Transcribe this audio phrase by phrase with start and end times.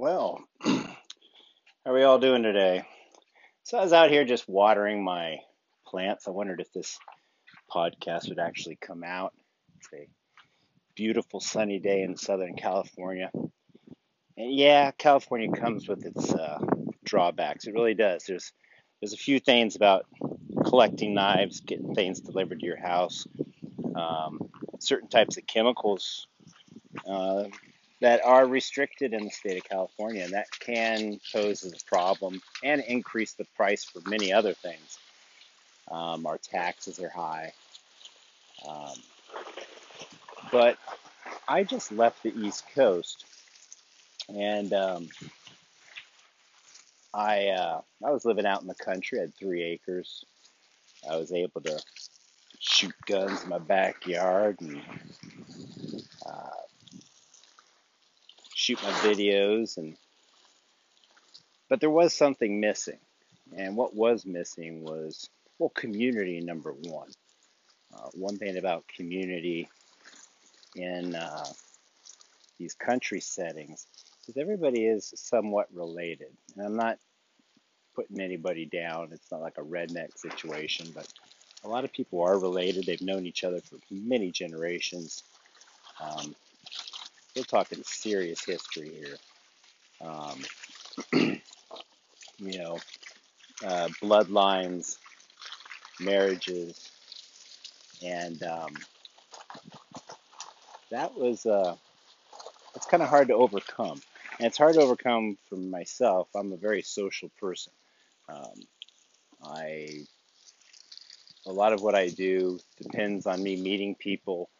[0.00, 0.86] Well, how
[1.84, 2.84] are we all doing today?
[3.64, 5.38] So I was out here just watering my
[5.88, 6.28] plants.
[6.28, 7.00] I wondered if this
[7.68, 9.34] podcast would actually come out.
[9.76, 10.06] It's a
[10.94, 13.28] beautiful sunny day in Southern California.
[14.36, 16.60] And yeah, California comes with its uh,
[17.04, 17.66] drawbacks.
[17.66, 18.22] It really does.
[18.22, 18.52] There's
[19.00, 20.06] there's a few things about
[20.64, 23.26] collecting knives, getting things delivered to your house,
[23.96, 26.28] um, certain types of chemicals
[27.04, 27.46] uh,
[28.00, 32.40] that are restricted in the state of California, and that can pose as a problem
[32.62, 34.98] and increase the price for many other things.
[35.90, 37.52] Um, our taxes are high.
[38.68, 38.94] Um,
[40.52, 40.78] but
[41.48, 43.24] I just left the East Coast,
[44.28, 45.08] and um,
[47.12, 49.18] I uh, I was living out in the country.
[49.18, 50.24] I had three acres.
[51.08, 51.80] I was able to
[52.60, 54.82] shoot guns in my backyard and
[56.26, 56.50] uh,
[58.58, 59.96] shoot my videos and
[61.68, 62.98] but there was something missing.
[63.56, 67.08] And what was missing was well community number one.
[67.94, 69.68] Uh, one thing about community
[70.74, 71.44] in uh,
[72.58, 73.86] these country settings
[74.26, 76.32] is everybody is somewhat related.
[76.56, 76.98] And i'm not
[77.94, 79.10] putting anybody down.
[79.12, 81.06] It's not like a redneck situation but
[81.62, 82.86] a lot of people are related.
[82.86, 85.22] They've known each other for many generations.
[86.00, 86.34] Um,
[87.38, 89.16] we're talking serious history here.
[90.00, 90.42] Um,
[92.40, 92.78] you know,
[93.64, 94.98] uh, bloodlines,
[96.00, 96.90] marriages,
[98.04, 98.74] and um,
[100.90, 101.76] that was uh,
[102.74, 104.00] it's kind of hard to overcome.
[104.38, 106.28] And it's hard to overcome for myself.
[106.34, 107.72] I'm a very social person.
[108.28, 108.66] Um,
[109.44, 110.00] I
[111.46, 114.50] a lot of what I do depends on me meeting people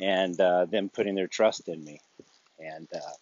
[0.00, 2.00] and uh, them putting their trust in me.
[2.58, 3.12] And uh,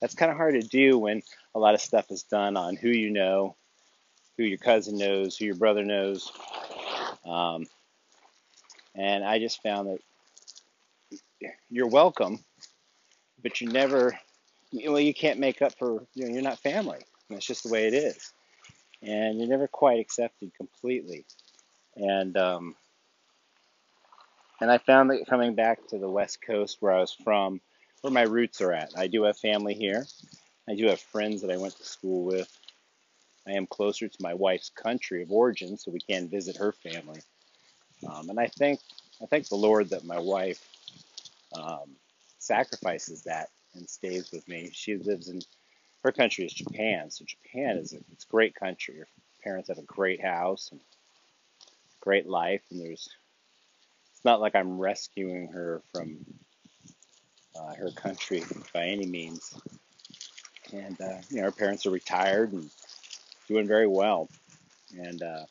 [0.00, 1.22] that's kind of hard to do when
[1.54, 3.56] a lot of stuff is done on who you know,
[4.36, 6.32] who your cousin knows, who your brother knows.
[7.24, 7.66] Um,
[8.94, 12.44] and I just found that you're welcome,
[13.42, 14.18] but you never,
[14.72, 16.98] well, you can't make up for, you know, you're not family.
[17.30, 18.32] That's just the way it is.
[19.02, 21.24] And you're never quite accepted completely.
[21.96, 22.76] And um,
[24.60, 27.60] and I found that coming back to the West Coast where I was from,
[28.00, 28.90] where my roots are at.
[28.96, 30.06] I do have family here.
[30.68, 32.50] I do have friends that I went to school with.
[33.46, 37.20] I am closer to my wife's country of origin, so we can visit her family.
[38.08, 38.80] Um, and I thank
[39.22, 40.66] I thank the Lord that my wife
[41.54, 41.96] um,
[42.38, 44.70] sacrifices that and stays with me.
[44.72, 45.40] She lives in
[46.02, 48.98] her country is Japan, so Japan is a, it's great country.
[48.98, 49.08] Her
[49.42, 50.80] parents have a great house and
[52.00, 53.08] great life, and there's
[54.24, 56.24] not like I'm rescuing her from
[57.58, 58.42] uh, her country
[58.72, 59.54] by any means.
[60.72, 62.70] And uh, you know, her parents are retired and
[63.48, 64.28] doing very well.
[64.96, 65.44] And uh,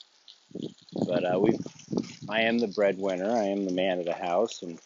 [1.05, 1.57] but uh, we,
[2.29, 3.31] I am the breadwinner.
[3.31, 4.79] I am the man of the house, and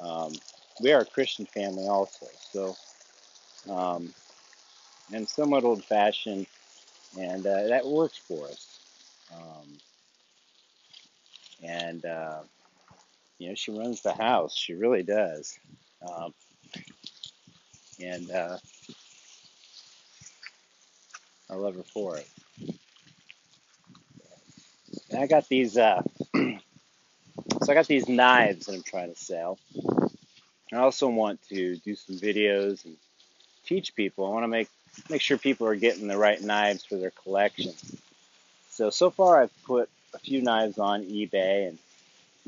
[0.00, 0.32] um,
[0.80, 2.26] we are a Christian family also.
[2.52, 2.76] So,
[3.70, 4.12] um,
[5.12, 6.46] and somewhat old-fashioned,
[7.18, 8.80] and uh, that works for us.
[9.34, 9.78] Um,
[11.62, 12.40] and uh,
[13.38, 14.56] you know, she runs the house.
[14.56, 15.58] She really does.
[16.02, 16.34] Um,
[18.00, 18.58] and uh,
[21.50, 22.28] I love her for it.
[25.10, 26.02] And I got these, uh,
[26.34, 26.58] so
[27.68, 29.58] I got these knives that I'm trying to sell.
[30.72, 32.96] I also want to do some videos and
[33.64, 34.26] teach people.
[34.26, 34.68] I want to make
[35.08, 37.72] make sure people are getting the right knives for their collection.
[38.70, 41.78] So so far I've put a few knives on eBay and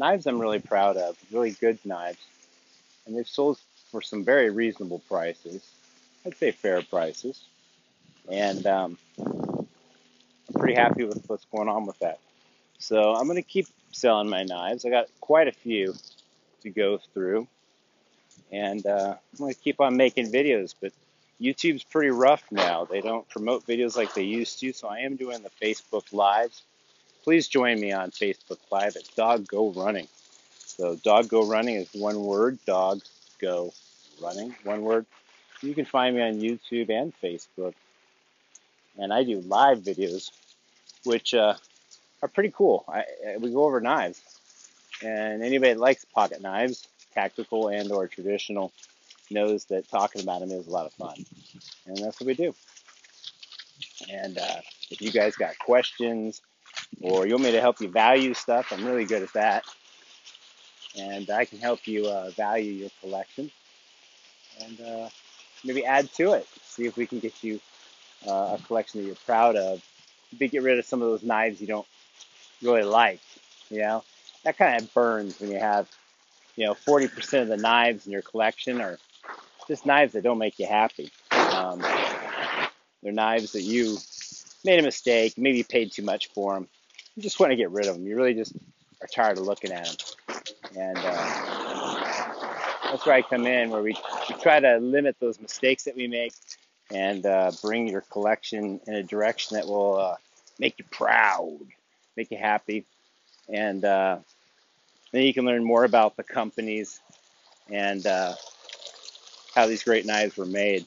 [0.00, 2.18] knives I'm really proud of, really good knives,
[3.06, 3.58] and they've sold
[3.90, 5.62] for some very reasonable prices.
[6.26, 7.44] I'd say fair prices,
[8.28, 9.66] and um, I'm
[10.54, 12.18] pretty happy with what's going on with that.
[12.78, 14.84] So I'm going to keep selling my knives.
[14.84, 15.94] I got quite a few
[16.62, 17.46] to go through,
[18.50, 20.74] and uh, I'm going to keep on making videos.
[20.80, 20.92] But
[21.41, 22.86] YouTube's pretty rough now.
[22.86, 26.62] They don't promote videos like they used to, so I am doing the Facebook Lives
[27.22, 30.08] please join me on Facebook Live at Dog Go Running.
[30.58, 33.02] So, Dog Go Running is one word, Dog
[33.40, 33.72] Go
[34.22, 35.06] Running, one word.
[35.62, 37.74] You can find me on YouTube and Facebook.
[38.98, 40.30] And I do live videos,
[41.04, 41.54] which uh,
[42.22, 42.84] are pretty cool.
[42.88, 43.04] I,
[43.38, 44.22] we go over knives.
[45.02, 48.72] And anybody that likes pocket knives, tactical and or traditional,
[49.30, 51.14] knows that talking about them is a lot of fun.
[51.86, 52.54] And that's what we do.
[54.10, 56.42] And uh, if you guys got questions,
[57.01, 59.65] or you want me to help you value stuff, I'm really good at that.
[60.98, 63.51] And I can help you uh, value your collection.
[64.65, 65.09] And uh,
[65.65, 66.47] maybe add to it.
[66.65, 67.60] See if we can get you
[68.27, 69.83] uh, a collection that you're proud of.
[70.33, 71.87] Maybe get rid of some of those knives you don't
[72.63, 73.21] really like.
[73.71, 74.04] You know,
[74.45, 75.89] that kind of burns when you have,
[76.57, 78.98] you know, 40% of the knives in your collection are
[79.69, 81.10] just knives that don't make you happy.
[81.31, 81.81] Um,
[83.03, 83.97] they're knives that you
[84.65, 86.69] made a mistake, maybe paid too much for them.
[87.20, 88.06] You just want to get rid of them.
[88.06, 88.56] You really just
[89.02, 90.40] are tired of looking at them.
[90.74, 92.22] And uh,
[92.84, 93.94] that's where I come in, where we,
[94.26, 96.32] we try to limit those mistakes that we make
[96.90, 100.14] and uh, bring your collection in a direction that will uh,
[100.58, 101.58] make you proud,
[102.16, 102.86] make you happy.
[103.50, 104.20] And uh,
[105.12, 107.00] then you can learn more about the companies
[107.68, 108.32] and uh,
[109.54, 110.86] how these great knives were made.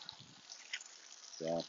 [1.37, 1.63] So,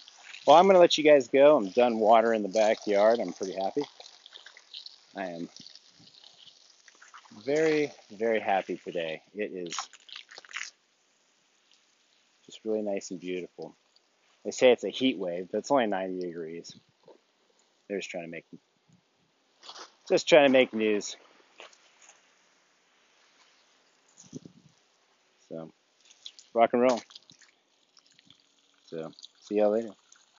[0.47, 1.55] well, I'm going to let you guys go.
[1.55, 3.21] I'm done watering the backyard.
[3.21, 3.83] I'm pretty happy.
[5.17, 5.49] I am
[7.45, 9.23] very, very happy today.
[9.35, 9.77] It is
[12.47, 13.77] just really nice and beautiful.
[14.45, 16.75] They say it's a heat wave, but it's only 90 degrees.
[17.89, 18.45] They're just trying to make
[20.09, 21.17] just trying to make news.
[25.49, 25.71] So
[26.53, 27.01] rock and roll.
[28.87, 29.91] So see y'all later.